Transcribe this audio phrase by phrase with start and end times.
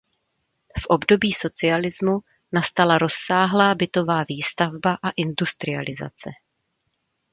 [0.81, 2.19] V období socialismu
[2.51, 6.29] nastala rozsáhlá bytová výstavba a industrializace.